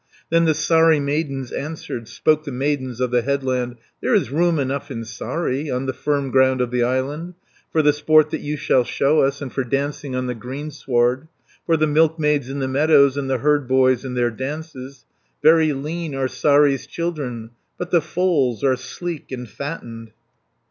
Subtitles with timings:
[0.31, 4.89] Then the Saari maidens answered, Spoke the maidens of the headland: "There is room enough
[4.89, 7.35] in Saari, On the firm ground of the island,
[7.71, 11.27] For the sport that you shall show us, And for dancing on the greensward,
[11.67, 15.05] For the milkmaids in the meadows, And the herd boys in their dances;
[15.41, 20.13] 140 Very lean are Saari's children, But the foals are sleek and fattened."